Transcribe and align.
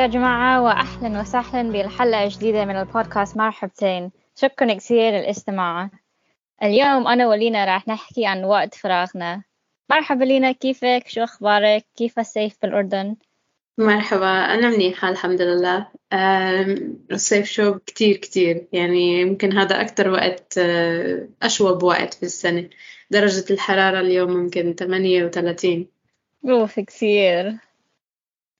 يا 0.00 0.06
جماعة 0.06 0.62
وأهلا 0.62 1.20
وسهلا 1.20 1.72
بحلقة 1.72 2.28
جديدة 2.28 2.64
من 2.64 2.76
البودكاست 2.76 3.36
مرحبتين. 3.36 4.10
شكرا 4.36 4.74
كثير 4.74 5.12
للاستماع. 5.12 5.90
اليوم 6.62 7.08
أنا 7.08 7.28
ولينا 7.28 7.64
راح 7.64 7.88
نحكي 7.88 8.26
عن 8.26 8.44
وقت 8.44 8.74
فراغنا. 8.74 9.42
مرحبا 9.90 10.24
لينا 10.24 10.52
كيفك؟ 10.52 11.02
شو 11.06 11.24
أخبارك؟ 11.24 11.84
كيف 11.96 12.18
الصيف 12.18 12.56
بالأردن؟ 12.62 13.16
مرحبا 13.78 14.26
أنا 14.26 14.70
منيحة 14.70 15.08
الحمد 15.08 15.42
لله. 15.42 15.86
الصيف 17.12 17.46
شوب 17.46 17.78
كتير 17.86 18.16
كتير 18.16 18.66
يعني 18.72 19.20
يمكن 19.20 19.58
هذا 19.58 19.80
أكتر 19.80 20.08
وقت 20.08 20.58
آه، 20.58 21.28
أشوب 21.42 21.82
وقت 21.82 22.14
في 22.14 22.22
السنة. 22.22 22.70
درجة 23.10 23.44
الحرارة 23.52 24.00
اليوم 24.00 24.30
ممكن 24.30 24.74
38 24.74 25.86
أوف 26.48 26.80
كثير. 26.80 27.56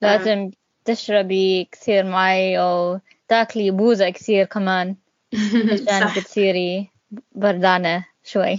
لازم 0.02 0.50
تشربي 0.84 1.68
كثير 1.72 2.04
مي 2.04 2.58
وتاكلي 2.58 3.70
بوزة 3.70 4.10
كثير 4.10 4.44
كمان 4.44 4.96
عشان 5.72 6.08
صح. 6.08 6.18
بتصيري 6.18 6.90
بردانة 7.32 8.04
شوي. 8.24 8.58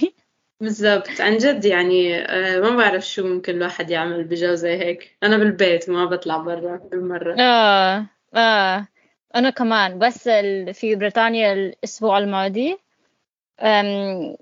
بالضبط. 0.61 1.21
عن 1.21 1.37
جد 1.37 1.65
يعني 1.65 2.15
آه، 2.15 2.59
ما 2.59 2.75
بعرف 2.75 3.07
شو 3.07 3.27
ممكن 3.27 3.55
الواحد 3.55 3.89
يعمل 3.89 4.23
بجو 4.23 4.53
زي 4.53 4.77
هيك. 4.77 5.17
أنا 5.23 5.37
بالبيت 5.37 5.89
ما 5.89 6.05
بطلع 6.05 6.37
برا 6.37 6.77
بالمرة 6.91 7.35
آه 7.41 8.05
آه 8.35 8.87
أنا 9.35 9.49
كمان. 9.49 9.99
بس 9.99 10.29
في 10.73 10.95
بريطانيا 10.95 11.53
الأسبوع 11.53 12.17
الماضي 12.17 12.77
آه 13.59 14.37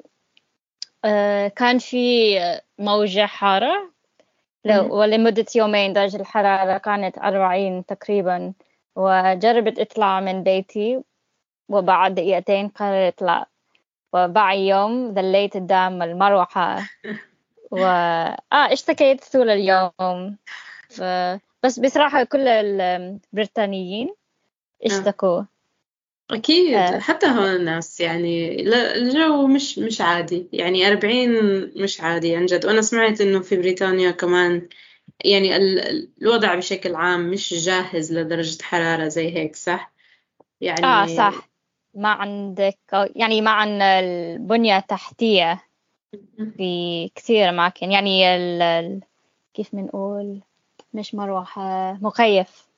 كان 1.55 1.77
في 1.80 2.36
موجة 2.80 3.26
حارة. 3.26 3.91
ولمدة 4.77 5.45
يومين 5.55 5.93
درجة 5.93 6.17
الحرارة 6.17 6.77
كانت 6.77 7.17
أربعين 7.17 7.85
تقريبا 7.85 8.53
وجربت 8.95 9.79
أطلع 9.79 10.20
من 10.20 10.43
بيتي 10.43 11.01
وبعد 11.70 12.15
دقيقتين 12.15 12.67
قررت 12.67 13.21
لا 13.21 13.45
وبعد 14.13 14.57
يوم 14.57 15.13
ظليت 15.13 15.53
قدام 15.53 16.01
المروحة. 16.01 16.79
و 17.71 17.77
آه 17.77 18.73
اشتكيت 18.73 19.31
طول 19.31 19.49
اليوم. 19.49 20.37
ف... 20.90 21.01
بس 21.63 21.79
بصراحة 21.79 22.23
كل 22.23 22.47
البريطانيين 22.47 24.07
آه. 24.07 24.85
اشتكوا. 24.85 25.43
أكيد 26.32 26.74
آه. 26.74 26.99
حتى 26.99 27.27
هون 27.27 27.55
الناس 27.55 27.99
يعني 27.99 28.62
الجو 28.96 29.48
مش 29.48 29.80
مش 29.80 30.02
عادي. 30.02 30.48
يعني 30.54 30.88
أربعين 30.88 31.32
مش 31.76 32.02
عادي 32.02 32.36
عن 32.36 32.46
جد. 32.46 32.66
وأنا 32.66 32.82
سمعت 32.82 33.21
إنه 33.21 33.40
في 33.40 33.58
بريطانيا 33.58 34.12
كمان 34.12 34.68
يعني 35.26 35.55
ال- 35.55 35.80
ال- 35.80 36.10
الوضع 36.21 36.55
بشكل 36.55 36.96
عام 36.96 37.30
مش 37.32 37.54
جاهز 37.54 38.13
لدرجة 38.13 38.63
حرارة 38.63 39.08
زي 39.08 39.36
هيك 39.36 39.55
صح؟ 39.55 39.91
يعني 40.62 41.16
صح. 41.16 41.49
ما 41.94 42.10
عندك 42.10 42.77
يعني 43.16 43.41
ما 43.41 43.52
عندنا 43.52 43.99
البنية 43.99 44.77
التحتية 44.77 45.64
في 46.58 47.12
كثير 47.16 47.49
أماكن. 47.49 47.91
يعني 47.91 48.36
ال... 48.36 48.62
ال- 48.62 48.99
كيف 49.54 49.76
بنقول 49.76 50.40
مش 50.93 51.16
مروحة 51.16 51.93
مكيف 52.02 52.68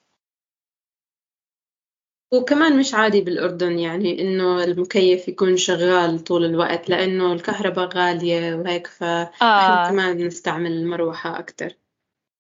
وكمان 2.34 2.80
مش 2.80 2.94
عادي 2.94 3.22
بالأردن 3.22 3.80
يعني 3.80 4.22
إنه 4.22 4.64
المكيف 4.64 5.28
يكون 5.28 5.58
شغال 5.58 6.24
طول 6.24 6.46
الوقت 6.46 6.90
لأنه 6.90 7.34
الكهرباء 7.34 7.88
غالية 7.88 8.56
وهيك 8.56 8.88
فإحنا 8.88 9.86
آه. 9.86 9.90
كمان 9.90 10.18
بنستعمل 10.18 10.72
المروحة 10.72 11.40
أكتر. 11.40 11.78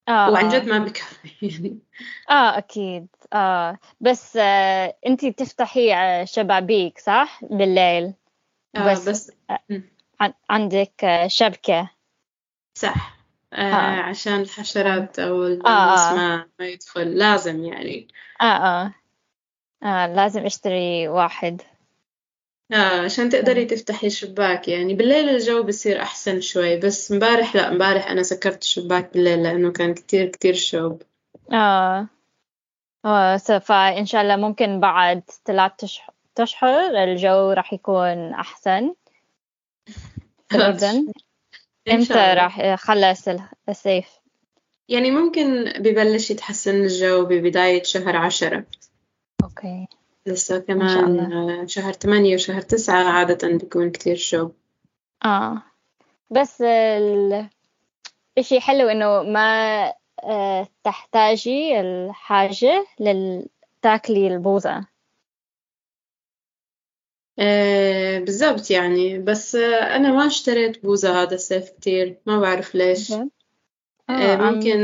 آه 0.09 0.31
وعن 0.31 0.49
جد 0.49 0.69
آه 0.69 0.79
ما 0.79 0.85
بكفي 0.85 1.29
يعني. 1.41 1.79
آه 2.29 2.57
أكيد. 2.57 3.07
آه. 3.33 3.77
بس 4.01 4.37
آه 4.37 4.97
أنتي 5.07 5.29
بتفتحي 5.31 5.93
آه، 5.95 6.23
شبابيك 6.25 6.99
صح؟ 6.99 7.39
بالليل. 7.43 8.13
آه 8.75 8.91
بس 8.91 9.09
بس 9.09 9.31
عن- 10.19 10.33
عندك 10.49 11.03
آه، 11.03 11.27
شبكة. 11.27 11.89
صح. 12.77 13.17
آه 13.53 13.57
آه. 13.73 14.01
عشان 14.01 14.41
الحشرات 14.41 15.19
أو 15.19 15.43
آه 15.43 15.47
الناموس 15.47 15.99
آه 15.99 16.15
ما 16.15 16.49
ما 16.59 16.65
يدخل 16.67 17.17
لازم 17.17 17.63
يعني. 17.65 18.07
آه 18.41 18.45
آه, 18.45 18.93
آه 19.83 20.07
لازم 20.07 20.45
أشتري 20.45 21.07
واحد. 21.07 21.61
آه 22.71 23.01
عشان 23.05 23.29
تقدري 23.29 23.65
تفتحي 23.65 24.07
الشباك 24.07 24.67
يعني. 24.67 24.93
بالليل 24.93 25.29
الجو 25.29 25.63
بصير 25.63 26.01
أحسن 26.01 26.41
شوي 26.41 26.77
بس 26.77 27.11
مبارح 27.11 27.55
لا 27.55 27.69
مبارح 27.69 28.07
أنا 28.07 28.23
سكرت 28.23 28.61
الشباك 28.61 29.13
بالليل 29.13 29.43
لأنه 29.43 29.71
كان 29.71 29.93
كتير 29.93 30.25
كتير 30.27 30.53
شوب. 30.53 31.01
آه. 31.53 32.07
آه 33.05 33.37
فإن 33.37 34.05
شاء 34.05 34.21
الله 34.21 34.35
ممكن 34.35 34.79
بعد 34.79 35.23
ثلاث 35.45 35.85
أش- 35.85 36.11
أشهر 36.39 37.03
الجو 37.03 37.51
راح 37.51 37.73
يكون 37.73 38.33
أحسن. 38.33 38.93
إمتى 41.91 42.13
راح 42.13 42.59
يخلص 42.59 43.27
ال- 43.27 43.41
الصيف؟ 43.69 44.05
يعني 44.89 45.11
ممكن 45.11 45.63
ببلش 45.77 46.31
يتحسن 46.31 46.75
الجو 46.75 47.25
ببداية 47.25 47.83
شهر 47.83 48.15
عشرة. 48.17 48.65
أوكي. 49.43 49.87
لسه 50.27 50.59
كمان 50.59 51.67
شهر 51.67 51.93
ثمانية 51.93 52.33
وشهر 52.33 52.61
تسعة 52.61 53.03
عادة 53.03 53.47
بيكون 53.47 53.91
كتير 53.91 54.15
شوب 54.15 54.55
آه. 55.25 55.63
بس 56.29 56.61
ال- 56.61 57.49
إشي 58.37 58.59
حلو 58.61 58.87
إنه 58.89 59.23
ما 59.23 59.93
آه 60.23 60.67
تحتاجي 60.83 61.79
الحاجة 61.79 62.85
لتاكلي 62.99 64.27
البوظة 64.27 64.85
آه 67.39 68.19
بالضبط 68.19 68.71
يعني. 68.71 69.19
بس 69.19 69.55
آه 69.55 69.95
أنا 69.95 70.11
ما 70.11 70.27
اشتريت 70.27 70.83
بوزة 70.83 71.21
هذا 71.23 71.35
الصيف 71.35 71.69
كتير. 71.69 72.17
ما 72.25 72.39
بعرف 72.39 72.75
ليش؟ 72.75 73.11
آه 74.09 74.35
ممكن 74.35 74.77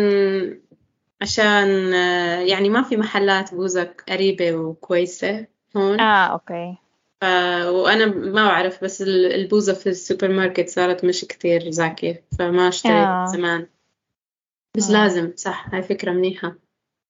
عشان 1.21 1.93
آه 1.93 2.39
يعني 2.39 2.69
ما 2.69 2.81
في 2.81 2.97
محلات 2.97 3.53
بوزة 3.53 3.93
قريبة 4.09 4.51
وكويسة 4.51 5.47
هون. 5.77 5.99
آه 5.99 6.25
okay. 6.27 6.77
ف... 7.21 7.25
وأنا 7.67 8.05
ما 8.05 8.47
بعرف 8.47 8.83
بس 8.83 9.01
ال- 9.01 9.33
البوزة 9.33 9.73
في 9.73 9.89
السوبر 9.89 10.27
ماركت 10.27 10.69
صارت 10.69 11.05
مش 11.05 11.21
كتير 11.25 11.71
زاكية 11.71 12.23
فما 12.39 12.67
اشتريت 12.67 13.07
آه. 13.07 13.25
زمان. 13.25 13.67
بس 14.77 14.89
آه. 14.89 14.93
لازم 14.93 15.33
صح 15.35 15.73
هاي 15.73 15.83
فكرة 15.83 16.11
منيحة. 16.11 16.55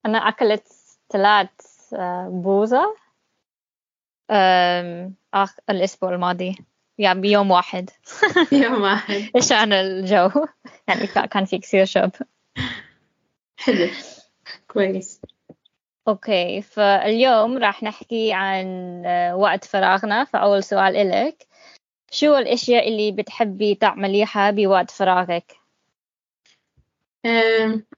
أنا 0.05 0.17
أكلت 0.17 0.67
ثلاث 1.11 1.49
آه 1.93 2.29
بوظة 2.29 2.95
آم، 4.31 5.15
آخ 5.33 5.55
الأسبوع 5.69 6.13
الماضي. 6.13 6.57
يعني 6.97 7.21
بيوم 7.21 7.51
واحد. 7.51 7.89
يوم 8.51 8.81
واحد. 8.81 9.29
عشان 9.35 9.73
الجو. 9.73 10.29
يعني 10.87 11.07
كا- 11.07 11.25
كان 11.25 11.45
في 11.45 11.57
كثير 11.57 11.85
شوب 11.85 12.11
حلو 13.67 13.89
كويس. 14.73 15.21
أوكي 16.07 16.61
فاليوم 16.61 17.57
راح 17.57 17.83
نحكي 17.83 18.33
عن 18.33 18.65
آه، 19.05 19.35
وقت 19.35 19.65
فراغنا 19.65 20.23
فأول 20.23 20.63
سؤال 20.63 20.95
إلك. 20.95 21.47
شو 22.11 22.35
الأشياء 22.35 22.87
اللي 22.87 23.11
بتحبي 23.11 23.75
تعمليها 23.75 24.51
بوقت 24.51 24.91
فراغك؟ 24.91 25.55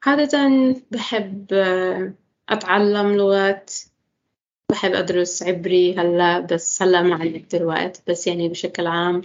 عادة 0.06 0.50
بحب 0.92 1.54
آه، 1.54 2.14
أتعلم 2.50 3.14
لغات. 3.18 3.74
بحب 4.72 4.92
أدرس 4.92 5.44
عبري 5.44 5.96
هلأ 5.96 6.40
بس 6.40 6.82
هلأ 6.82 7.02
ما 7.02 7.16
عندي 7.16 7.40
كتير 7.40 7.64
وقت 7.66 8.02
بس 8.08 8.28
يعني 8.28 8.50
بشكل 8.50 8.88
عام. 8.88 9.22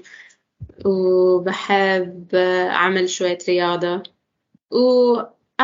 وبحب 0.87 2.35
آه، 2.35 2.69
أعمل 2.69 3.09
شوية 3.11 3.39
رياضة. 3.49 4.03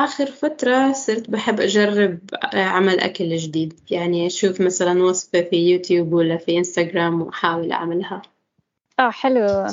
وآخر 0.00 0.26
فترة 0.26 0.92
صرت 0.92 1.30
بحب 1.30 1.60
أجرب 1.60 2.18
آه، 2.54 2.64
عمل 2.64 3.00
أكل 3.00 3.36
جديد. 3.36 3.80
يعني 3.90 4.26
أشوف 4.26 4.60
مثلا 4.60 5.02
وصفة 5.02 5.42
في 5.42 5.56
يوتيوب 5.56 6.12
ولا 6.12 6.36
في 6.36 6.58
إنستغرام 6.58 7.22
وأحاول 7.22 7.72
أعملها. 7.72 8.22
آه 9.00 9.10
حلو. 9.10 9.66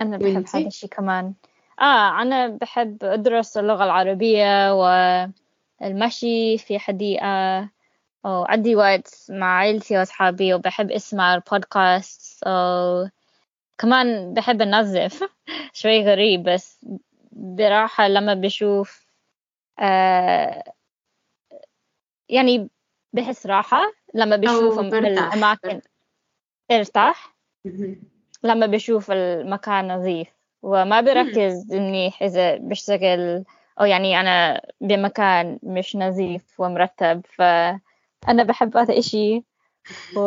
أنا 0.00 0.16
بحب 0.16 0.44
هذا؟ 0.54 0.66
الشيء 0.66 0.90
كمان. 0.90 1.34
آه 1.80 2.22
أنا 2.22 2.48
بحب 2.48 3.04
أدرس 3.04 3.56
اللغة 3.56 3.84
العربية 3.84 4.74
والمشي 5.80 6.58
في 6.58 6.78
حديقة 6.78 7.68
وعندي 8.24 8.76
وقت 8.76 9.26
مع 9.28 9.58
عيلتي 9.58 9.98
وأصحابي 9.98 10.54
وبحب 10.54 10.90
أسمع 10.90 11.34
البودكاست 11.34 12.42
أو 12.46 13.08
كمان 13.78 14.34
بحب 14.34 14.62
أنظف. 14.62 15.22
شوي 15.72 16.04
غريب 16.04 16.42
بس 16.42 16.86
براحة 17.32 18.08
لما 18.08 18.34
بشوف 18.34 19.03
يعني 22.28 22.70
بحس 23.12 23.46
راحة 23.46 23.92
لما 24.14 24.36
بشوف 24.36 24.78
الأماكن. 24.78 25.80
ارتاح. 26.70 27.36
لما 28.42 28.66
بشوف 28.66 29.10
المكان 29.10 29.88
نظيف. 29.88 30.28
وما. 30.62 31.00
بركز 31.00 31.72
منيح 31.72 32.22
إذا 32.22 32.56
بشتغل 32.56 33.44
أو 33.80 33.84
يعني 33.84 34.20
أنا 34.20 34.66
بمكان 34.80 35.58
مش 35.62 35.96
نظيف 35.96 36.60
ومرتب 36.60 37.22
ف 37.26 37.42
أنا 38.28 38.42
بحب 38.42 38.76
هذا 38.76 38.98
إشي. 38.98 39.42
و 40.16 40.20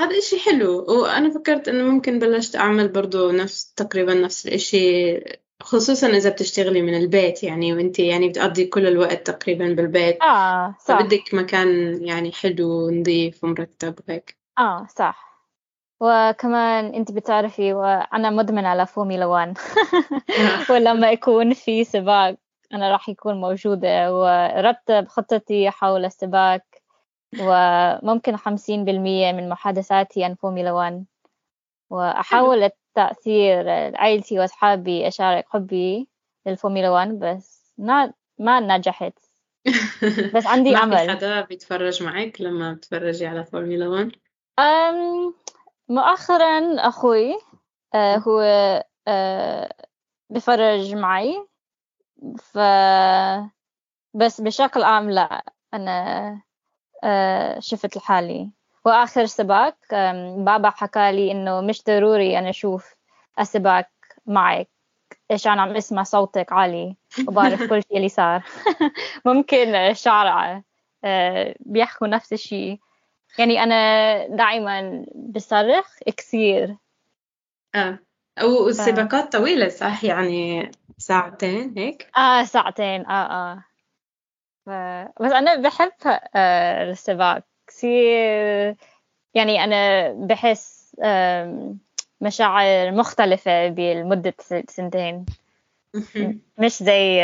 هذا 0.00 0.18
إشي 0.18 0.38
حلو. 0.38 0.84
وأنا 0.88 1.30
فكرت 1.30 1.68
إنه 1.68 1.84
ممكن 1.84 2.18
بلشت 2.18 2.56
أعمل 2.56 2.88
برضو 2.88 3.30
نفس 3.30 3.74
تقريبا 3.74 4.14
نفس 4.14 4.46
الإشي 4.46 5.14
خصوصا 5.62 6.06
إذا 6.06 6.30
بتشتغلي 6.30 6.82
من 6.82 6.94
البيت 6.94 7.42
يعني 7.42 7.72
وأنت 7.72 7.98
يعني 7.98 8.28
بتقضي 8.28 8.66
كل 8.66 8.86
الوقت 8.86 9.30
تقريبا 9.30 9.64
بالبيت. 9.72 10.22
آه 10.22 10.74
صح. 10.80 10.98
فبدك 10.98 11.34
مكان 11.34 11.98
يعني 12.04 12.32
حلو 12.32 12.86
ونظيف 12.86 13.44
ومرتب 13.44 13.94
وهيك. 14.08 14.36
آه 14.58 14.86
صح. 14.96 15.34
وكمان 16.00 16.94
أنت 16.94 17.12
بتعرفي 17.12 17.72
وأنا 17.72 18.30
مدمنة 18.30 18.68
على 18.68 18.86
فورمولا 18.86 19.26
1 19.26 19.58
ولما 20.70 21.10
يكون 21.10 21.54
في 21.54 21.84
سباق 21.84 22.36
أنا 22.72 22.92
راح 22.92 23.08
يكون 23.08 23.40
موجودة 23.40 24.14
ورتب 24.14 25.08
خطتي 25.08 25.70
حول 25.70 26.04
السباق 26.04 26.62
وممكن 27.40 28.36
خمسين 28.36 28.84
بالمية 28.84 29.32
من 29.32 29.48
محادثاتي 29.48 30.24
عن 30.24 30.34
فورمولا 30.34 30.72
1 30.72 31.04
وأحاول 31.90 32.70
التأثير 32.98 33.68
عائلتي 33.96 34.38
وأصحابي 34.38 35.08
أشارك 35.08 35.44
حبي 35.48 36.08
للفورمولا 36.46 36.90
1 36.90 37.18
بس 37.18 37.72
ما 37.78 38.12
ما 38.38 38.76
نجحت. 38.76 39.12
بس 40.34 40.46
عندي 40.46 40.76
في 40.76 41.10
حدا 41.10 41.40
بيتفرج 41.40 42.02
معك 42.02 42.40
لما 42.40 42.72
بتتفرجي 42.72 43.26
على 43.26 43.44
فورمولا 43.44 43.88
1 43.88 44.12
أم 44.58 45.34
مؤخرا 45.88 46.76
أخوي 46.78 47.38
آه، 47.94 48.16
هو 48.16 48.40
آه، 49.08 49.74
بفرج 50.30 50.94
معي. 50.94 51.46
ف 52.38 52.58
بس 54.14 54.40
بشكل 54.40 54.82
عام 54.82 55.10
لا 55.10 55.44
أنا 55.74 56.42
آه، 57.04 57.58
شفت 57.60 57.96
لحالي. 57.96 58.50
وآخر 58.84 59.26
سباق 59.26 59.76
بابا 60.36 60.70
حكى 60.70 61.12
لي 61.12 61.32
إنه 61.32 61.60
مش 61.60 61.84
ضروري 61.84 62.38
أنا 62.38 62.50
أشوف 62.50 62.94
السباق 63.40 63.88
معك. 64.26 64.68
عشان 65.30 65.58
عم 65.58 65.76
أسمع 65.76 66.02
صوتك 66.02 66.52
عالي 66.52 66.96
وبعرف 67.28 67.62
كل 67.62 67.82
شيء 67.82 67.96
اللي 67.96 68.08
صار. 68.08 68.42
ممكن 69.26 69.74
الشارع 69.74 70.62
آه، 71.04 71.54
بيحكوا 71.60 72.06
نفس 72.06 72.32
الشيء. 72.32 72.78
يعني 73.38 73.62
أنا 73.62 74.26
دائما 74.26 75.06
بصرخ 75.14 75.98
كثير. 76.16 76.76
آه. 77.74 77.98
والسباقات 78.42 79.32
طويلة 79.32 79.68
صح؟ 79.68 80.04
يعني 80.04 80.70
ساعتين 80.98 81.74
هيك؟ 81.76 82.10
آه 82.16 82.44
ساعتين. 82.44 83.06
آه 83.06 83.52
آه. 83.52 83.64
ف... 84.66 84.70
بس 85.22 85.32
أنا 85.32 85.56
بحب 85.56 85.92
آه 86.34 86.90
السباق 86.90 87.42
كثير 87.84 88.76
يعني 89.34 89.64
أنا 89.64 90.12
بحس 90.12 90.96
مشاعر 92.20 92.92
مختلفة 92.92 93.68
بمدة 93.68 94.34
سنتين. 94.68 95.26
مش 96.58 96.82
زي 96.82 97.20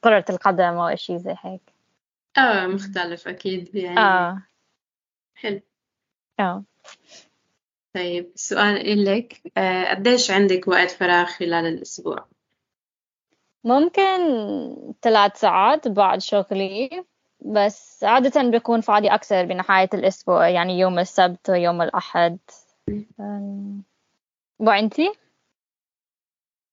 كرة 0.00 0.24
القدم 0.30 0.78
أو 0.78 0.96
شيء 0.96 1.16
زي 1.16 1.34
هيك. 1.40 1.60
آه 2.38 2.66
مختلف 2.66 3.28
أكيد 3.28 3.74
يعني 3.74 4.00
آه. 4.00 4.42
حلو. 5.34 5.60
آه. 6.40 6.64
طيب 7.94 8.30
السؤال 8.34 8.76
إلك 8.76 9.42
آه 9.56 9.84
قديش 9.90 10.30
عندك 10.30 10.68
وقت 10.68 10.90
فراغ 10.90 11.26
خلال 11.26 11.66
الأسبوع؟ 11.66 12.26
ممكن 13.64 14.16
ثلاث 15.02 15.40
ساعات 15.40 15.88
بعد 15.88 16.20
شغلي. 16.20 17.04
بس 17.40 18.04
عادة 18.04 18.42
بيكون 18.50 18.80
فاضي 18.80 19.08
أكثر 19.08 19.44
بنهاية 19.44 19.88
الأسبوع 19.94 20.48
يعني 20.48 20.78
يوم 20.78 20.98
السبت 20.98 21.50
ويوم 21.50 21.82
الأحد. 21.82 22.38
وأنتي؟ 24.58 25.12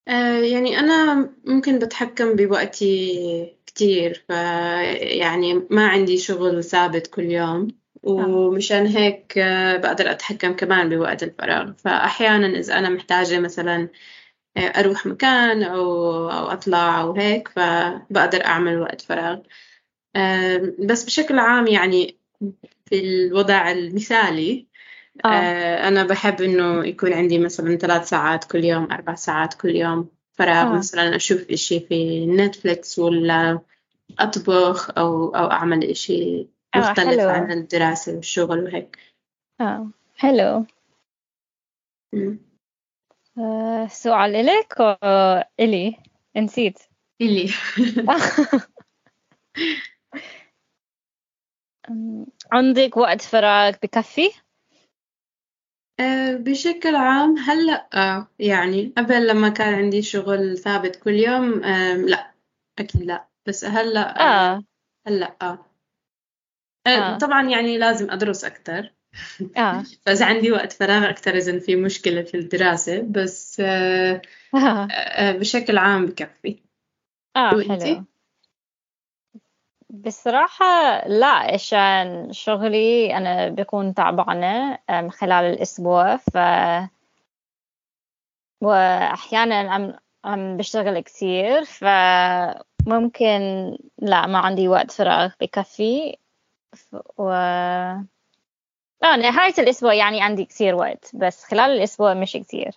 آه 0.08 0.40
يعني 0.40 0.80
أنا 0.80 1.30
ممكن 1.46 1.80
بتحكم 1.80 2.36
بوقتي 2.36 3.58
كتير 3.66 4.26
ف 4.30 4.30
يعني 4.30 5.54
ما 5.70 5.88
عندي 5.88 6.18
شغل 6.18 6.64
ثابت 6.64 7.08
كل 7.08 7.24
يوم. 7.24 7.68
ومشان 8.04 8.88
هيك 8.88 9.38
آه، 9.38 9.78
بقدر 9.78 10.12
أتحكم 10.12 10.54
كمان 10.54 10.90
بوقت 10.90 11.24
الفراغ. 11.24 11.74
فأحيانا 11.74 12.48
إذا 12.60 12.78
أنا 12.80 12.90
محتاجة 12.90 13.40
مثلا 13.40 13.90
آه، 14.58 14.60
أروح 14.60 15.06
مكان 15.06 15.64
أو 15.64 15.82
أو 16.30 16.48
أطلع 16.48 17.02
أو 17.02 17.14
هيك 17.16 17.48
فبقدر 17.48 18.46
أعمل 18.46 18.82
وقت 18.82 19.02
فراغ. 19.02 19.34
آه، 19.34 19.44
بس 20.80 21.06
بشكل 21.06 21.40
عام 21.40 21.68
يعني 21.68 22.18
في 22.86 23.00
الوضع 23.00 23.72
المثالي 23.72 24.68
آه 25.26 25.28
آه، 25.28 25.88
أنا 25.88 26.04
بحب 26.04 26.42
إنه 26.42 26.86
يكون 26.86 27.14
عندي 27.14 27.40
مثلا 27.40 27.76
ثلاث 27.76 28.10
ساعات 28.10 28.44
كل 28.52 28.64
يوم 28.64 28.92
أربع 28.92 29.16
ساعات 29.16 29.54
كل 29.54 29.76
يوم 29.76 30.10
فراغ 30.34 30.68
آه. 30.68 30.78
مثلا 30.78 31.16
أشوف 31.16 31.50
إشي 31.50 31.80
في 31.80 32.26
نتفليكس 32.26 33.00
ولا 33.00 33.60
أطبخ 34.20 34.98
أو 34.98 35.36
أو 35.36 35.52
أعمل 35.52 35.84
إشي 35.84 36.48
آه، 36.76 36.80
مختلف 36.80 37.20
حلو. 37.20 37.30
عن 37.30 37.52
الدراسة 37.52 38.16
والشغل 38.16 38.64
وهيك 38.64 39.00
آه 39.62 39.90
حلو. 40.16 40.66
آه 43.38 43.88
سؤال 43.88 44.36
أو 44.36 44.98
إلي؟ 45.60 45.98
نسيت 46.38 46.80
إلي 47.22 47.50
عندك 52.52 52.98
وقت 52.98 53.22
فراغ 53.22 53.74
بكفي؟ 53.84 54.30
آه، 56.00 56.34
بشكل 56.34 56.96
عام 56.96 57.38
هلأ 57.38 57.90
آه، 57.94 58.28
يعني 58.40 58.94
قبل 58.98 59.28
لما 59.28 59.50
كان 59.50 59.74
عندي 59.74 60.02
شغل 60.02 60.58
ثابت 60.58 60.96
كل 60.96 61.14
يوم 61.14 61.52
لا 62.06 62.32
أكيد 62.80 63.02
لا 63.02 63.28
بس 63.46 63.66
هلأ 63.66 64.22
آه 64.22 64.64
هلأ 65.08 65.36
آه. 65.42 65.66
آه، 66.88 66.90
آه. 66.90 67.18
طبعا 67.18 67.50
يعني 67.50 67.78
لازم 67.78 68.12
أدرس 68.12 68.46
أكتر 68.46 68.94
آه 69.58 69.84
فإذا 70.06 70.26
عندي 70.26 70.52
وقت 70.52 70.74
فراغ 70.74 71.10
أكتر 71.10 71.36
إذا 71.36 71.60
في 71.60 71.76
مشكلة 71.76 72.22
في 72.22 72.38
الدراسة 72.38 73.02
بس 73.02 73.60
آه، 73.60 74.22
آه, 74.56 74.88
آه، 74.92 75.32
بشكل 75.32 75.78
عام 75.78 76.06
بكفي 76.06 76.60
وإنتي؟ 77.38 77.96
حلو 77.96 78.06
بصراحة 79.96 80.66
لا 81.08 81.28
عشان 81.28 82.34
شغلي 82.34 83.18
أنا 83.18 83.50
بكون 83.50 83.94
تعبانة 83.94 84.80
خلال 85.10 85.46
الأسبوع 85.46 86.16
ف 86.18 86.38
وأحيانا 88.62 89.56
عم 89.56 89.94
عم 90.26 90.58
بشتغل 90.58 91.00
كثير 91.00 91.64
فممكن 91.66 93.40
لا 94.00 94.28
ما 94.28 94.40
عندي 94.40 94.68
وقت 94.68 94.92
فراغ 94.92 95.32
بكفي 95.42 96.18
ف... 96.76 96.96
و 97.18 97.30
آه 99.04 99.16
نهاية 99.16 99.54
الأسبوع 99.58 99.94
يعني 99.94 100.22
عندي 100.22 100.46
كثير 100.46 100.76
وقت 100.76 101.12
بس 101.16 101.44
خلال 101.44 101.72
الأسبوع 101.72 102.14
مش 102.14 102.34
كثير. 102.34 102.72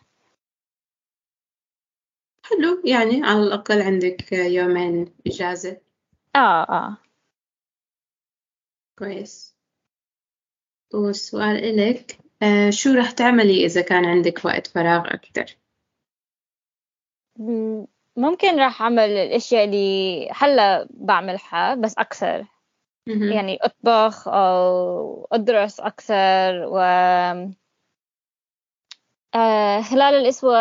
حلو 2.43 2.83
يعني 2.85 3.25
على 3.25 3.39
الأقل 3.39 3.83
عندك 3.83 4.33
يومين 4.33 5.15
إجازة. 5.27 5.77
آه 6.37 6.63
آه. 6.63 6.97
كويس. 8.99 9.57
والسؤال 10.95 11.57
إلك. 11.65 12.19
آه، 12.43 12.71
شو 12.71 12.95
رح 12.95 13.11
تعملي 13.11 13.65
إذا 13.65 13.81
كان 13.81 14.05
عندك 14.05 14.45
وقت 14.45 14.67
فراغ 14.67 15.15
أكتر؟ 15.15 15.57
م- 17.39 17.85
ممكن 18.17 18.59
راح 18.59 18.83
أعمل 18.83 19.11
الأشياء 19.11 19.65
اللي 19.65 20.29
هلأ 20.31 20.89
بعملها 20.91 21.75
بس 21.75 21.99
أكثر. 21.99 22.47
يعني 23.33 23.59
أطبخ 23.63 24.29
أو 24.29 25.29
أدرس 25.33 25.81
أكثر 25.81 26.67
و 26.69 26.79
آه، 29.35 29.83
خلال 29.83 30.15
الأسبوع 30.15 30.59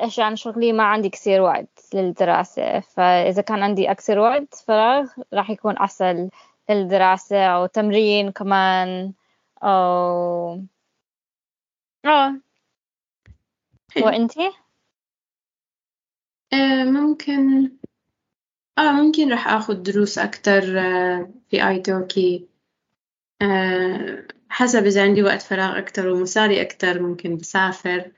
عشان 0.00 0.36
شغلي 0.36 0.72
ما 0.72 0.82
عندي 0.84 1.08
كثير 1.08 1.40
وقت 1.40 1.88
للدراسة. 1.94 2.80
فإذا 2.80 3.42
كان 3.42 3.62
عندي 3.62 3.90
أكثر 3.90 4.18
وقت 4.18 4.54
فراغ 4.54 5.10
راح 5.34 5.50
يكون 5.50 5.76
أحسن 5.76 6.30
للدراسة 6.70 7.46
أو 7.46 7.66
تمرين 7.66 8.30
كمان 8.32 9.12
أو 9.62 10.62
آه. 12.04 12.40
وأنتي؟ 14.02 14.50
آه، 16.52 16.84
ممكن. 16.84 17.70
آه 18.78 18.92
ممكن 18.92 19.30
راح 19.30 19.48
آخذ 19.48 19.82
دروس 19.82 20.18
أكتر 20.18 20.78
آه، 20.78 21.30
في 21.50 21.68
آيتوكي 21.68 22.48
آه، 23.42 24.24
حسب 24.48 24.86
إذا 24.86 25.02
عندي 25.02 25.22
وقت 25.22 25.42
فراغ 25.42 25.78
أكتر 25.78 26.08
ومصاري 26.08 26.62
أكتر 26.62 27.02
ممكن 27.02 27.36
بسافر. 27.36 28.10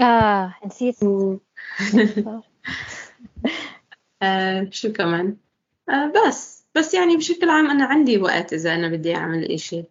آه 0.00 0.54
نسيت. 0.66 1.02
و... 1.02 1.38
آه، 4.22 4.68
شو 4.70 4.92
كمان؟ 4.92 5.36
آه، 5.88 6.12
بس. 6.16 6.55
بس 6.76 6.94
يعني 6.94 7.16
بشكل 7.16 7.50
عام 7.50 7.70
أنا 7.70 7.84
عندي 7.84 8.18
وقت 8.18 8.52
إذا 8.52 8.74
أنا 8.74 8.88
بدي 8.88 9.16
أعمل 9.16 9.52
إشي. 9.52 9.84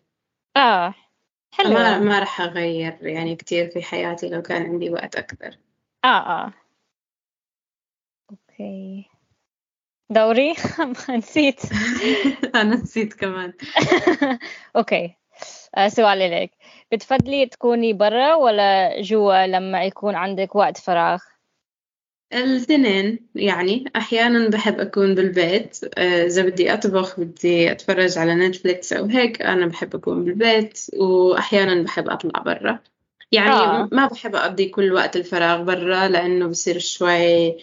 آه 0.58 0.94
حلو. 1.52 1.70
ما 1.70 2.00
ما 2.00 2.20
رح 2.20 2.42
أغير 2.42 2.98
يعني 3.02 3.36
كتير 3.36 3.68
في 3.68 3.82
حياتي 3.82 4.30
لو 4.30 4.42
كان 4.42 4.64
عندي 4.64 4.90
وقت 4.90 5.16
أكثر. 5.16 5.58
آه 6.06 6.08
آه. 6.08 6.54
أوكي. 8.32 9.10
دوري؟ 10.10 10.56
نسيت. 11.10 11.62
أنا 12.56 12.76
نسيت 12.76 13.14
كمان. 13.14 13.54
okay. 14.76 15.16
آه، 15.78 15.88
سؤال 15.88 16.20
لك 16.20 16.52
بتفضلي 16.92 17.46
تكوني 17.46 17.94
برا 17.94 18.36
ولا 18.36 19.02
جوا 19.02 19.48
لما 19.48 19.84
يكون 19.84 20.16
عندك 20.16 20.56
وقت 20.56 20.78
فراغ؟ 20.78 21.20
الاثنين 22.36 23.20
يعني 23.36 23.92
أحيانا 23.96 24.50
بحب 24.50 24.80
أكون 24.80 25.16
بالبيت. 25.16 25.80
آه، 25.98 26.26
إذا 26.26 26.42
بدي 26.44 26.74
أطبخ 26.74 27.20
بدي 27.20 27.72
أتفرج 27.72 28.18
على 28.18 28.36
نتفليكس 28.36 28.94
أو 28.94 29.06
هيك 29.06 29.42
أنا 29.42 29.66
بحب 29.66 29.96
أكون 29.96 30.26
بالبيت. 30.26 30.86
وأحيانا 30.98 31.84
بحب 31.84 32.10
أطلع 32.10 32.40
برا. 32.40 32.80
يعني 33.32 33.50
آه. 33.50 33.90
ما 33.92 34.08
بحب 34.08 34.36
أقضي 34.36 34.66
كل 34.70 34.94
وقت 34.94 35.16
الفراغ 35.16 35.64
برا 35.64 36.08
لأنه 36.08 36.48
بصير 36.48 36.80
شوي 36.80 37.58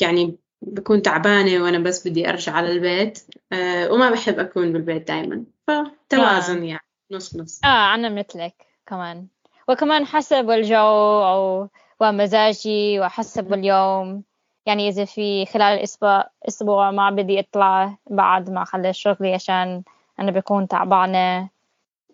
يعني 0.00 0.36
بكون 0.62 1.02
تعبانة 1.02 1.62
وأنا 1.62 1.78
بس 1.78 2.08
بدي 2.08 2.28
أرجع 2.28 2.52
على 2.52 2.72
البيت. 2.72 3.18
آه، 3.52 3.92
وما 3.92 4.10
بحب 4.10 4.38
أكون 4.38 4.72
بالبيت 4.72 5.08
دايما. 5.08 5.44
فتوازن 5.66 6.64
يعني 6.64 6.84
نص 7.10 7.36
نص. 7.36 7.60
آه 7.64 7.94
أنا 7.94 8.08
مثلك 8.08 8.54
كمان. 8.86 9.26
وكمان 9.68 10.06
حسب 10.06 10.50
الجو 10.50 11.22
أو 11.22 11.68
ومزاجي 12.00 13.00
وحسب 13.00 13.52
اليوم. 13.52 14.22
يعني 14.66 14.88
إذا 14.88 15.04
في 15.04 15.46
خلال 15.46 15.78
الأسبوع 15.78 16.24
أسبوع 16.48 16.90
ما 16.90 17.10
بدي 17.10 17.40
أطلع 17.40 17.96
بعد 18.10 18.50
ما 18.50 18.62
أخلص 18.62 18.98
شغلي 18.98 19.34
عشان 19.34 19.82
أنا 20.20 20.30
بكون 20.30 20.68
تعبانة. 20.68 21.48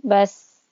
بس 0.04 0.64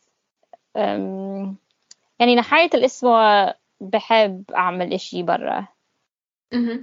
يعني 2.21 2.35
نهاية 2.35 2.71
الأسبوع 2.75 3.55
بحب 3.81 4.45
أعمل 4.57 4.93
إشي 4.93 5.23
برا. 5.23 5.67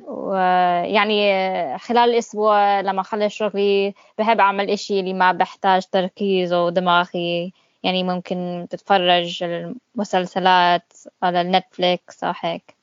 ويعني 0.07 1.77
خلال 1.77 2.09
الأسبوع 2.09 2.79
لما 2.79 3.01
أخلص 3.01 3.33
شغلي 3.33 3.93
بحب 4.17 4.39
أعمل 4.39 4.69
إشي 4.69 4.99
اللي 4.99 5.13
ما 5.13 5.31
بحتاج 5.31 5.85
تركيز 5.85 6.53
ودماغي. 6.53 7.53
يعني 7.83 8.03
ممكن 8.03 8.67
تتفرج 8.69 9.43
المسلسلات 9.43 10.93
على 11.23 11.43
نتفليكس 11.43 12.23
أو 12.23 12.33
هيك. 12.39 12.77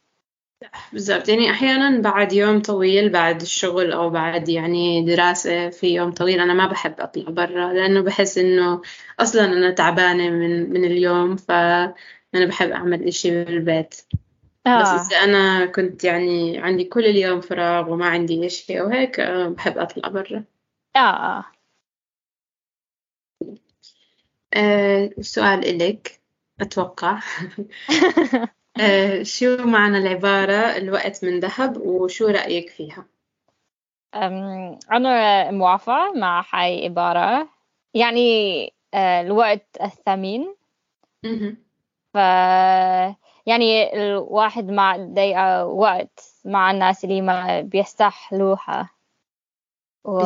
بالضبط. 0.93 1.29
يعني 1.29 1.51
أحيانا 1.51 2.01
بعد 2.01 2.33
يوم 2.33 2.63
طويل 2.63 3.09
بعد 3.09 3.41
الشغل 3.41 3.93
أو 3.93 4.11
بعد 4.11 4.49
يعني 4.49 5.05
دراسة 5.05 5.71
في 5.71 5.95
يوم 5.95 6.11
طويل 6.13 6.41
أنا 6.41 6.55
ما 6.55 6.67
بحب 6.67 6.95
أطلع 7.01 7.31
برا 7.31 7.73
لأنه 7.73 8.01
بحس 8.01 8.39
إنه 8.39 8.83
أصلا 9.21 9.45
أنا 9.45 9.71
تعبانة 9.71 10.31
من 10.31 10.71
من 10.71 10.85
اليوم 10.85 11.37
فأنا 11.37 11.95
بحب 12.49 12.71
أعمل 12.71 13.05
إشي 13.05 13.45
بالبيت. 13.45 13.95
بس 14.67 14.89
آه 14.89 15.07
إذا 15.07 15.17
أنا 15.17 15.67
كنت 15.67 16.05
يعني 16.05 16.59
عندي 16.59 16.85
كل 16.85 17.05
اليوم 17.05 17.41
فراغ 17.41 17.91
وما 17.91 18.07
عندي 18.07 18.47
إشي 18.47 18.81
أو 18.81 18.89
هيك 18.89 19.21
آه، 19.21 19.49
بحب 19.49 19.79
أطلع 19.79 20.09
برا. 20.09 20.45
آه. 20.97 21.45
آه 24.55 25.11
آه، 25.19 25.21
سؤال 25.21 25.69
إلك 25.69 26.21
أتوقع. 26.61 27.21
آه، 28.81 29.23
شو 29.23 29.57
معنى 29.57 29.99
العبارة 29.99 30.77
الوقت 30.77 31.25
من 31.25 31.41
ذهب 31.41 31.77
وشو 31.77 32.27
رأيك 32.27 32.71
فيها؟ 32.71 33.07
أنا 34.93 35.51
موافقة 35.51 36.13
مع 36.13 36.45
هاي 36.53 36.79
العبارة 36.79 37.49
يعني 37.95 38.65
آه، 38.95 39.21
الوقت 39.21 39.67
الثمين. 39.83 40.55
ف 42.15 42.17
يعني 43.47 43.95
الواحد 43.97 44.71
ما 44.71 44.97
ضيق 44.97 45.63
وقت 45.63 46.21
مع 46.45 46.71
الناس 46.71 47.05
اللي 47.05 47.21
ما 47.21 47.61
بيستحلوها. 47.61 48.91
و... 50.05 50.23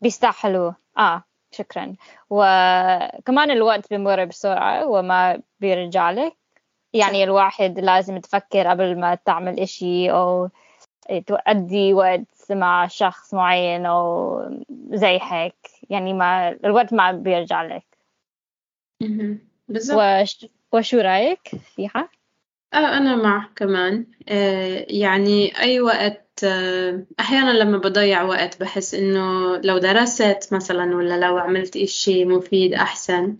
بيستحلوا 0.00 0.72
آه. 0.98 1.24
شكرا 1.56 1.94
وكمان 2.30 3.50
الوقت 3.50 3.90
بيمر 3.90 4.24
بسرعة 4.24 4.86
وما 4.86 5.42
بيرجع 5.60 6.10
لك 6.10 6.36
يعني. 6.92 7.24
الواحد 7.24 7.78
لازم 7.78 8.18
تفكر 8.18 8.66
قبل 8.66 9.00
ما 9.00 9.14
تعمل 9.14 9.60
إشي 9.60 10.10
أو 10.10 10.48
تؤدي 11.26 11.92
وقت 11.92 12.26
مع 12.50 12.86
شخص 12.86 13.34
معين 13.34 13.86
أو 13.86 14.40
زي 14.90 15.18
هيك 15.22 15.56
يعني 15.90 16.12
ما 16.12 16.48
الوقت 16.48 16.92
ما 16.92 17.12
بيرجع 17.12 17.62
لك 17.62 17.86
مهم. 19.02 19.48
بالضبط 19.68 19.98
وش... 20.22 20.46
وشو 20.72 20.98
رأيك 20.98 21.48
فيها؟ 21.48 22.08
آه 22.74 22.98
أنا 22.98 23.16
معك 23.16 23.50
كمان 23.56 24.06
آه 24.28 24.86
يعني 24.88 25.60
أي 25.60 25.80
وقت 25.80 26.25
أحيانا 27.20 27.50
لما 27.50 27.78
بضيع 27.78 28.22
وقت 28.22 28.60
بحس 28.60 28.94
إنه 28.94 29.56
لو 29.56 29.78
درست 29.78 30.48
مثلا 30.52 30.96
ولا 30.96 31.26
لو 31.26 31.38
عملت 31.38 31.76
إشي 31.76 32.24
مفيد 32.24 32.74
أحسن. 32.74 33.36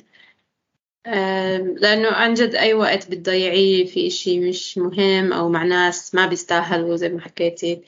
آه 1.06 1.58
لأنه 1.58 2.08
عن 2.08 2.34
جد 2.34 2.54
أي 2.54 2.74
وقت 2.74 3.10
بتضيعيه 3.10 3.86
في 3.86 4.06
إشي 4.06 4.40
مش 4.40 4.78
مهم 4.78 5.32
أو 5.32 5.48
مع 5.48 5.62
ناس 5.64 6.14
ما 6.14 6.26
بيستاهلوا 6.26 6.96
زي 6.96 7.08
ما 7.08 7.20
حكيتي. 7.20 7.82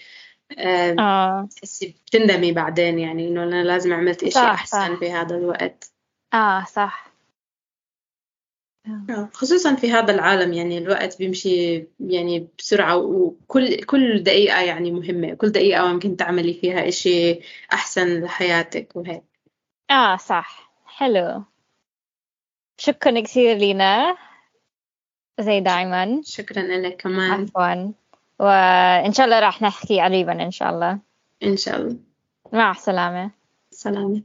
آه 0.58 0.96
آه. 0.98 1.48
بتندمي 1.82 2.52
بعدين 2.52 2.98
يعني 2.98 3.28
إنه 3.28 3.42
أنا 3.42 3.64
لازم 3.64 3.92
عملت 3.92 4.22
إشي 4.22 4.30
صح، 4.30 4.42
أحسن 4.42 4.94
صح. 4.94 4.98
في 4.98 5.10
هذا 5.10 5.36
الوقت. 5.36 5.92
آه 6.34 6.64
صح. 6.64 7.04
آه، 7.06 7.07
خصوصا 9.32 9.74
في 9.74 9.92
هذا 9.92 10.14
العالم 10.14 10.52
يعني 10.52 10.78
الوقت 10.78 11.18
بيمشي 11.18 11.84
يعني 12.00 12.48
بسرعة 12.58 12.96
وكل 12.96 13.84
كل 13.84 14.22
دقيقة 14.22 14.60
يعني 14.60 14.90
مهمة 14.90 15.34
كل 15.34 15.48
دقيقة 15.48 15.92
ممكن 15.92 16.16
تعملي 16.16 16.54
فيها 16.54 16.88
إشي 16.88 17.40
أحسن 17.72 18.20
لحياتك 18.20 18.96
وهيك. 18.96 19.22
آه 19.90 20.16
صح. 20.16 20.72
حلو. 20.86 21.44
شكرا 22.78 23.20
كثير 23.20 23.56
لينا. 23.56 24.16
زي 25.40 25.60
دايما. 25.60 26.20
شكرا 26.24 26.62
لك 26.62 26.96
كمان. 26.96 27.30
عفوا. 27.30 27.92
وإن 28.38 29.12
شاء 29.12 29.26
الله 29.26 29.40
راح 29.40 29.62
نحكي 29.62 30.00
قريبا 30.00 30.32
إن 30.42 30.50
شاء 30.50 30.70
الله. 30.70 30.98
إن 31.42 31.56
شاء 31.56 31.76
الله. 31.76 31.96
مع 32.52 32.70
السلامة. 32.70 33.30
سلامة. 33.70 34.22